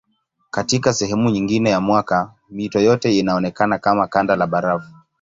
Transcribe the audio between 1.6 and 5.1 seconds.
ya mwaka mito yote inaonekana kama kanda la barafu.